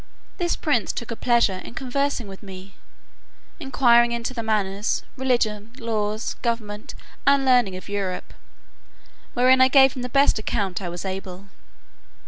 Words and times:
This 0.39 0.55
prince 0.55 0.91
took 0.91 1.11
a 1.11 1.15
pleasure 1.15 1.59
in 1.63 1.75
conversing 1.75 2.27
with 2.27 2.41
me, 2.41 2.73
inquiring 3.59 4.13
into 4.13 4.33
the 4.33 4.41
manners, 4.41 5.03
religion, 5.15 5.73
laws, 5.77 6.33
government, 6.41 6.95
and 7.27 7.45
learning 7.45 7.75
of 7.77 7.87
Europe; 7.87 8.33
wherein 9.35 9.61
I 9.61 9.67
gave 9.67 9.93
him 9.93 10.01
the 10.01 10.09
best 10.09 10.39
account 10.39 10.81
I 10.81 10.89
was 10.89 11.05
able. 11.05 11.49